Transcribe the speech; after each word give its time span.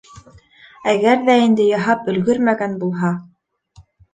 Әгәр 0.93 1.21
ҙә 1.27 1.35
инде 1.43 1.67
яһап 1.73 2.09
өлгәрмәгән 2.15 2.77
булһа... 2.85 3.13